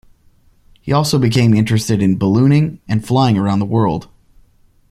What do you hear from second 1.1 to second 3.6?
became interested in ballooning, and flying around